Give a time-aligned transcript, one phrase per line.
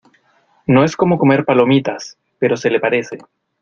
[0.65, 3.19] no es como comer palomitas, pero se le parece.